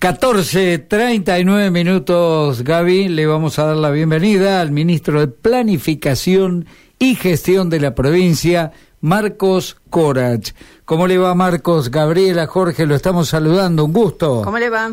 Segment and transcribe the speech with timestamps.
[0.00, 3.08] 14.39 minutos, Gaby.
[3.08, 6.66] Le vamos a dar la bienvenida al ministro de Planificación
[7.00, 10.52] y Gestión de la provincia, Marcos Corach.
[10.84, 11.90] ¿Cómo le va, Marcos?
[11.90, 13.84] Gabriela, Jorge, lo estamos saludando.
[13.84, 14.42] Un gusto.
[14.44, 14.92] ¿Cómo le va?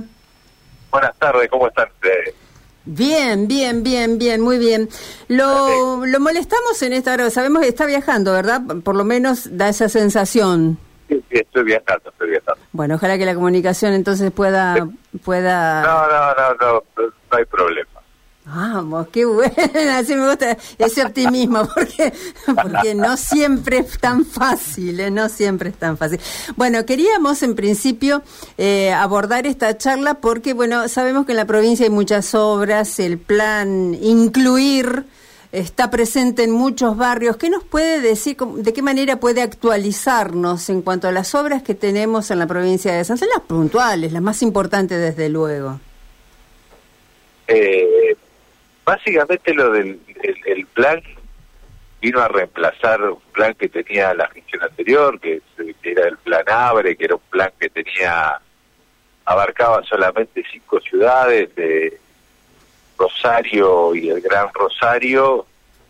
[0.90, 2.34] Buenas tardes, ¿cómo están ustedes?
[2.86, 4.90] Bien, bien, bien, bien, muy bien.
[5.28, 8.62] Lo, lo molestamos en esta hora, sabemos que está viajando, ¿verdad?
[8.84, 10.80] Por lo menos da esa sensación.
[11.08, 12.12] Sí, sí, estoy viajando.
[12.76, 14.90] Bueno, ojalá que la comunicación entonces pueda...
[15.24, 15.82] pueda...
[15.82, 16.84] No, no, no, no,
[17.32, 17.90] no hay problema.
[18.44, 19.54] Vamos, qué bueno,
[19.94, 22.14] así me gusta ese optimismo, porque,
[22.46, 25.10] porque no siempre es tan fácil, ¿eh?
[25.10, 26.20] no siempre es tan fácil.
[26.58, 28.22] Bueno, queríamos en principio
[28.58, 33.18] eh, abordar esta charla porque, bueno, sabemos que en la provincia hay muchas obras, el
[33.18, 35.06] plan incluir
[35.56, 37.38] está presente en muchos barrios.
[37.38, 41.74] ¿Qué nos puede decir, de qué manera puede actualizarnos en cuanto a las obras que
[41.74, 45.80] tenemos en la provincia de San Juan, las puntuales, las más importantes desde luego?
[47.48, 48.16] Eh,
[48.84, 50.00] básicamente lo del
[50.46, 51.02] el, plan
[52.02, 55.42] vino a reemplazar un plan que tenía la gestión anterior, que,
[55.84, 58.40] era el plan Abre, que era un plan que tenía
[59.24, 62.00] abarcaba solamente cinco ciudades de
[62.98, 65.46] Rosario y el Gran Rosario,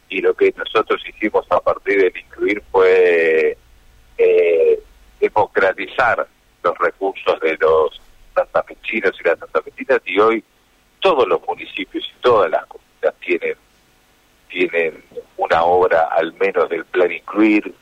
[0.10, 3.58] y lo que nosotros hicimos a partir del incluir fue
[4.18, 4.80] eh,
[5.20, 6.28] democratizar
[6.64, 8.02] los recursos de los
[8.34, 10.44] santafesinos y las santafesinas, y hoy
[11.00, 13.66] todos los municipios y todas las comunidades tienen
[14.56, 15.04] tienen
[15.36, 17.74] una obra al menos del plan incluir,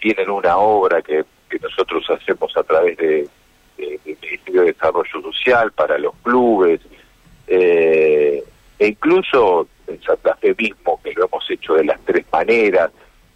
[0.00, 1.24] tienen una obra que,
[1.60, 3.28] nosotros hacemos a través de,
[3.76, 6.80] del Ministerio de Desarrollo Social para los clubes,
[7.46, 8.42] eh,
[8.82, 12.90] e incluso en Santa Fe mismo, que lo hemos hecho de las tres maneras,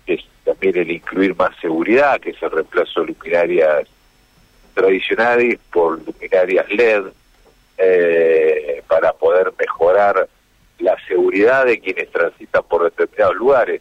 [0.05, 3.87] que es también el incluir más seguridad, que es el reemplazo de luminarias
[4.75, 7.05] tradicionales por luminarias LED,
[7.79, 10.29] eh, para poder mejorar
[10.81, 13.81] la seguridad de quienes transitan por determinados lugares.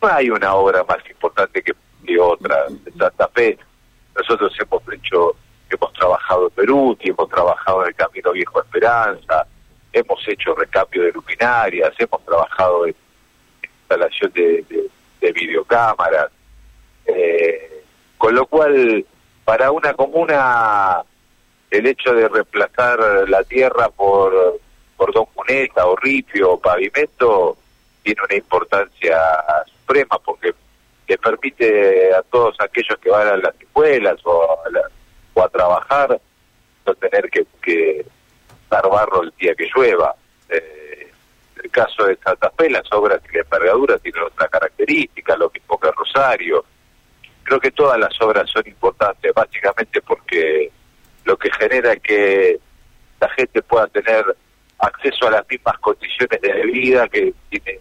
[0.00, 1.74] No hay una obra más importante que,
[2.18, 3.58] otra en Santa Fe.
[4.16, 5.36] Nosotros hemos hecho,
[5.68, 9.46] hemos trabajado en Perú, y hemos trabajado en el Camino Viejo Esperanza,
[9.92, 12.94] hemos hecho recambio de luminarias, hemos trabajado en
[13.80, 14.64] instalación de,
[15.20, 16.30] de, videocámaras,
[17.06, 17.84] eh,
[18.18, 19.04] con lo cual
[19.44, 21.02] para una comuna
[21.70, 24.60] el hecho de reemplazar la tierra por
[24.96, 27.56] cordón cuneta o ripio o pavimento
[28.02, 29.18] tiene una importancia
[29.66, 30.54] suprema porque
[31.08, 34.56] le permite a todos aquellos que van a las escuelas o a,
[35.34, 36.20] o a trabajar
[36.86, 38.04] no tener que, que
[38.72, 40.14] dar barro el día que llueva.
[40.48, 41.10] Eh,
[41.56, 45.50] en el caso de Santa Fe, las obras y la envergadura tienen otra característica, lo
[45.50, 46.64] mismo que Rosario.
[47.44, 50.70] Creo que todas las obras son importantes, básicamente porque
[51.24, 52.58] lo que genera que
[53.20, 54.24] la gente pueda tener
[54.78, 57.78] acceso a las mismas condiciones de vida que tienen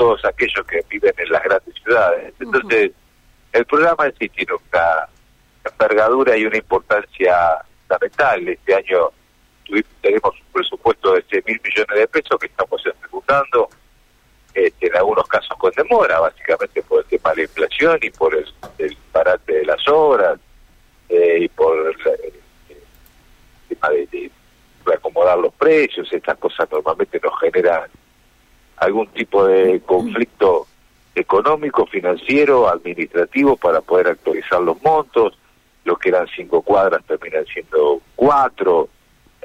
[0.00, 2.32] todos aquellos que viven en las grandes ciudades.
[2.40, 2.92] Entonces,
[3.52, 5.08] el programa en sí tiene una
[5.70, 8.48] envergadura y una importancia fundamental.
[8.48, 9.10] Este año
[10.00, 13.68] tenemos un presupuesto de 6 mil millones de pesos que estamos ejecutando,
[14.54, 18.34] este, en algunos casos con demora, básicamente por el tema de la inflación y por
[18.34, 18.46] el,
[18.78, 20.38] el parate de las obras
[21.08, 21.96] eh, y por el,
[23.68, 24.30] tema de,
[24.84, 27.88] reacomodar los precios, estas cosas normalmente nos generan
[28.76, 30.66] algún tipo de conflicto
[31.14, 35.38] económico, financiero, administrativo para poder actualizar los montos,
[35.84, 38.88] lo que eran cinco cuadras terminan siendo cuatro,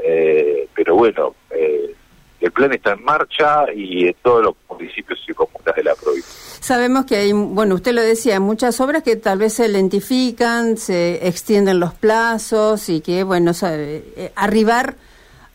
[0.08, 1.96] eh, pero bueno, eh,
[2.40, 6.32] el plan está en marcha y en todos los municipios y comunas de la provincia.
[6.60, 11.28] Sabemos que hay, bueno, usted lo decía, muchas obras que tal vez se lentifican, se
[11.28, 14.96] extienden los plazos y que, bueno, eh, arribar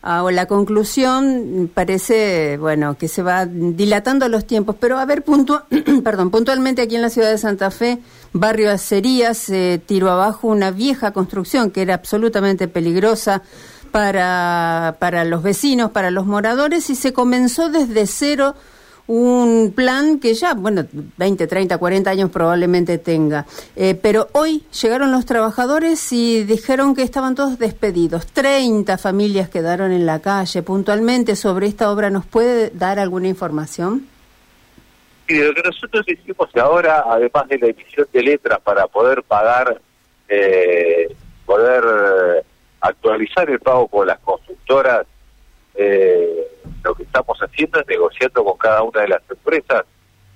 [0.01, 4.75] a la conclusión parece, bueno, que se va dilatando los tiempos.
[4.79, 5.63] Pero a ver, punto
[6.03, 7.99] perdón, puntualmente aquí en la ciudad de Santa Fe,
[8.33, 13.43] barrio Acerías, se tiró abajo una vieja construcción que era absolutamente peligrosa
[13.91, 18.55] para, para los vecinos, para los moradores, y se comenzó desde cero
[19.07, 20.85] un plan que ya, bueno,
[21.17, 23.45] 20, 30, 40 años probablemente tenga.
[23.75, 28.27] Eh, pero hoy llegaron los trabajadores y dijeron que estaban todos despedidos.
[28.27, 30.61] 30 familias quedaron en la calle.
[30.63, 34.07] Puntualmente sobre esta obra, ¿nos puede dar alguna información?
[35.27, 39.81] Sí, lo que nosotros hicimos ahora, además de la emisión de letras para poder pagar,
[40.29, 41.13] eh,
[41.45, 42.45] poder
[42.81, 45.05] actualizar el pago con las constructoras,
[45.75, 46.47] eh,
[46.83, 49.85] lo que estamos haciendo es negociando con cada una de las empresas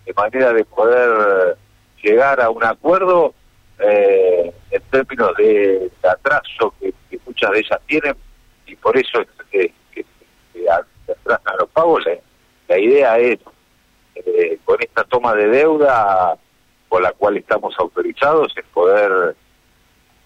[0.06, 1.58] de manera de poder
[2.02, 3.34] llegar a un acuerdo
[3.80, 6.94] eh, en términos de, atraso que,
[7.26, 8.16] muchas de ellas tienen
[8.66, 10.06] y por eso es que, que,
[10.54, 12.04] se atrasan los pagos.
[12.68, 13.40] La, idea es,
[14.16, 16.38] eh, con esta toma de deuda
[16.88, 19.36] con la cual estamos autorizados, es poder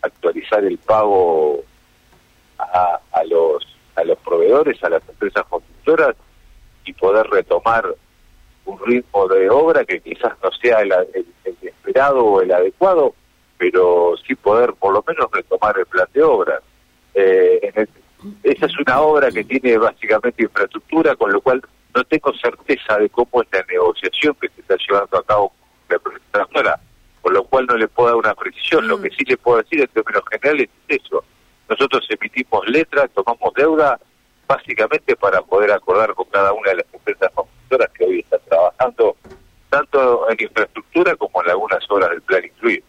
[0.01, 1.63] actualizar el pago
[2.59, 3.65] a, a los
[3.99, 6.15] a los proveedores, a las empresas constructoras
[6.85, 7.85] y poder retomar
[8.65, 10.93] un ritmo de obra que quizás no sea el,
[11.61, 13.13] esperado o el adecuado,
[13.57, 16.61] pero sí poder por lo menos retomar el plan de obra.
[17.13, 17.87] Eh,
[18.43, 21.61] esa es una obra que tiene básicamente infraestructura, con lo cual
[21.95, 25.51] no tengo certeza de cómo es la negociación que se está llevando a cabo
[25.89, 26.79] la presentadora,
[27.21, 28.87] con lo cual no le puedo dar una precisión.
[28.87, 29.01] Lo mm.
[29.01, 31.23] que sí le puedo decir en términos generales es eso.
[31.67, 33.99] Nosotros emitimos letras, tomamos deuda,
[34.49, 39.15] básicamente para poder acordar con cada una de las empresas constructoras que hoy están trabajando,
[39.69, 42.83] tanto en infraestructura como en algunas obras del plan incluido.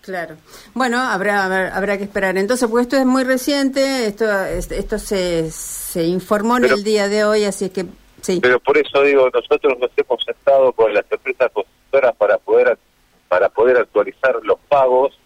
[0.00, 0.36] Claro.
[0.72, 2.38] Bueno, habrá, habrá que esperar.
[2.38, 7.24] Entonces, pues esto es muy reciente, esto esto se, se informó en el día de
[7.24, 7.84] hoy, así que
[8.22, 8.40] sí.
[8.40, 12.78] Pero por eso digo, nosotros nos hemos sentado con las empresas constructoras para poder
[13.28, 15.18] para poder actualizar los pagos,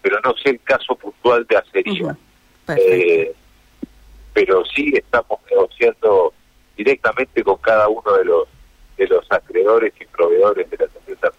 [0.00, 2.16] pero no sé el caso puntual de Acería.
[2.68, 3.34] Eh,
[4.40, 6.32] pero sí estamos negociando
[6.74, 8.48] directamente con cada uno de los
[8.96, 11.32] de los acreedores y proveedores de las empresas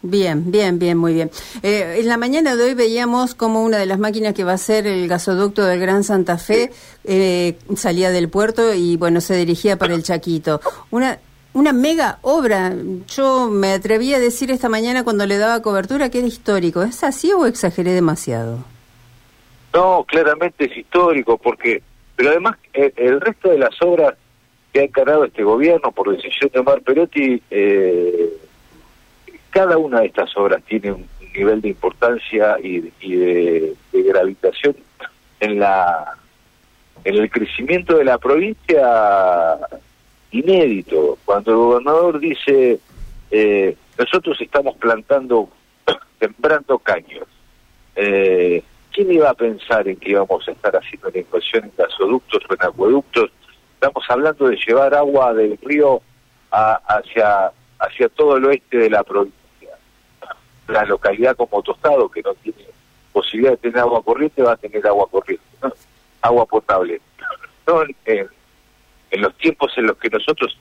[0.00, 1.30] Bien, bien, bien, muy bien.
[1.62, 4.58] Eh, en la mañana de hoy veíamos como una de las máquinas que va a
[4.58, 6.70] ser el gasoducto del Gran Santa Fe
[7.04, 10.60] eh, salía del puerto y bueno, se dirigía para el Chaquito.
[10.90, 11.18] Una,
[11.52, 12.72] una mega obra.
[13.08, 16.82] Yo me atreví a decir esta mañana cuando le daba cobertura que era histórico.
[16.82, 18.64] ¿Es así o exageré demasiado?
[19.74, 21.82] No, claramente es histórico, porque,
[22.18, 24.14] pero además el, resto de las obras
[24.72, 28.30] que ha encargado este gobierno por decisión de Omar Perotti, eh,
[29.50, 34.74] cada una de estas obras tiene un nivel de importancia y, de, gravitación
[35.38, 36.16] en la
[37.04, 39.56] en el crecimiento de la provincia
[40.32, 41.18] inédito.
[41.24, 42.80] Cuando el gobernador dice
[43.30, 45.50] eh, nosotros estamos plantando,
[46.18, 47.28] sembrando caños,
[47.94, 48.64] eh,
[48.98, 52.54] ¿quién iba a pensar en que íbamos a estar haciendo una inversión en gasoductos o
[52.54, 53.30] en acueductos?
[53.74, 56.02] Estamos hablando de llevar agua del río
[56.50, 59.70] hacia, hacia todo el oeste de la provincia.
[60.66, 62.64] La localidad como Tostado, que no tiene
[63.12, 65.44] posibilidad de tener agua corriente, va a tener agua corriente,
[66.20, 67.00] agua potable.
[67.68, 68.28] No en,
[69.12, 70.58] los tiempos en los que nosotros,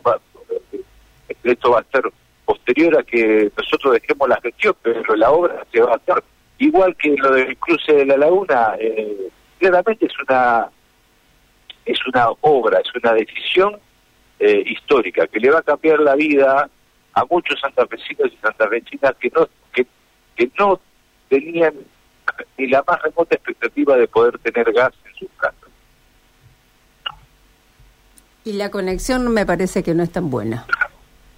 [1.43, 2.03] esto va a ser
[2.45, 6.23] posterior a que nosotros dejemos la gestión, pero la obra se va a hacer
[6.59, 10.69] igual que lo del cruce de la laguna, eh, claramente es una
[11.85, 13.79] es una obra, es una decisión
[14.39, 16.69] eh, histórica que le va a cambiar la vida
[17.13, 19.87] a muchos santafesinos y santafesinas que no que,
[20.35, 20.79] que no
[21.29, 21.73] tenían
[22.57, 25.69] ni la más remota expectativa de poder tener gas en sus casas.
[28.43, 30.65] Y la conexión me parece que no es tan buena.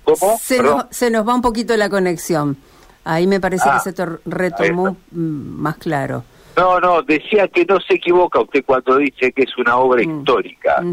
[0.03, 0.37] ¿Cómo?
[0.39, 2.57] Se, nos, se nos va un poquito la conexión.
[3.09, 6.23] Ahí me parece que ah, se retomó más claro.
[6.55, 10.19] No, no, decía que no se equivoca usted cuando dice que es una obra mm.
[10.19, 10.83] histórica.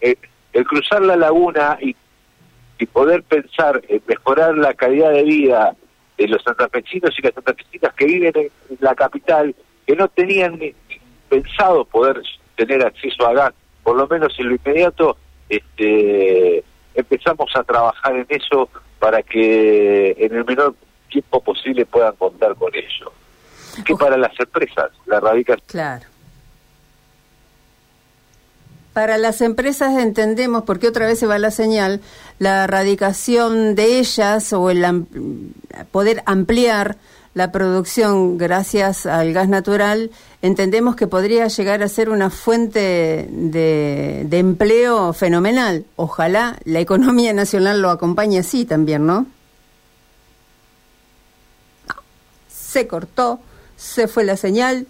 [0.00, 0.16] Eh,
[0.52, 1.96] el, cruzar la laguna y,
[2.78, 5.74] y poder pensar en mejorar la calidad de vida
[6.16, 9.52] de los santafesinos y las santafesinas que viven en la capital,
[9.84, 10.72] que no tenían ni
[11.28, 12.22] pensado poder
[12.54, 13.52] tener acceso a gas,
[13.82, 15.16] por lo menos en lo inmediato,
[15.48, 16.62] este,
[16.94, 18.68] empezamos a trabajar en eso
[19.00, 20.76] para que en el menor
[21.12, 23.12] tiempo posible puedan contar con ello.
[23.84, 25.56] Que para las empresas la radica.
[25.66, 26.06] Claro.
[28.92, 32.00] Para las empresas entendemos, porque otra vez se va la señal,
[32.38, 35.06] la radicación de ellas o el
[35.90, 36.96] poder ampliar
[37.34, 40.10] la producción gracias al gas natural,
[40.42, 45.86] entendemos que podría llegar a ser una fuente de, de empleo fenomenal.
[45.96, 49.26] Ojalá la economía nacional lo acompañe así también, ¿no?
[52.72, 53.38] Se cortó,
[53.76, 54.86] se fue la señal.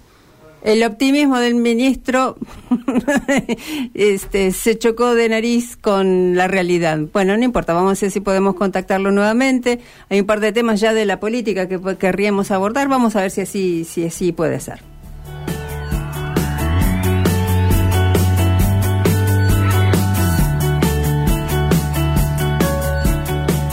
[0.62, 2.36] El optimismo del ministro
[3.94, 7.00] este, se chocó de nariz con la realidad.
[7.12, 9.80] Bueno, no importa, vamos a ver si podemos contactarlo nuevamente.
[10.08, 12.86] Hay un par de temas ya de la política que querríamos abordar.
[12.86, 14.80] Vamos a ver si así, si así puede ser.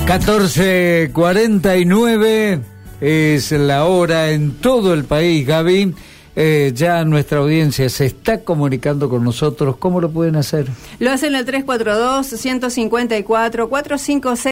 [0.07, 2.59] Catorce cuarenta y nueve
[3.01, 5.93] es la hora en todo el país, Gaby.
[6.35, 9.75] Eh, ya nuestra audiencia se está comunicando con nosotros.
[9.77, 10.67] ¿Cómo lo pueden hacer?
[10.99, 14.39] Lo hacen el 342-154-456.